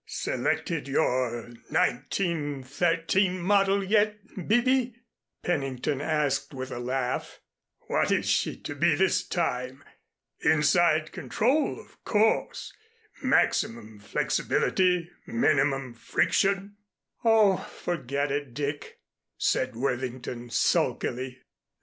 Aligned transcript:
"Selected 0.07 0.87
your 0.87 1.43
1913 1.69 3.39
model 3.39 3.83
yet, 3.83 4.17
Bibby?" 4.47 4.95
Pennington 5.43 6.01
asked 6.01 6.55
with 6.55 6.71
a 6.71 6.79
laugh. 6.79 7.39
"What 7.81 8.09
is 8.09 8.25
she 8.27 8.57
to 8.61 8.73
be 8.73 8.95
this 8.95 9.23
time? 9.23 9.83
Inside 10.39 11.11
control, 11.11 11.79
of 11.79 12.03
course, 12.03 12.73
maximum 13.21 13.99
flexibility, 13.99 15.11
minimum 15.27 15.93
friction" 15.93 16.77
"Oh, 17.23 17.57
forget 17.57 18.31
it, 18.31 18.55
Dick," 18.55 18.97
said 19.37 19.75
Worthington, 19.75 20.49
sulkily. 20.49 21.43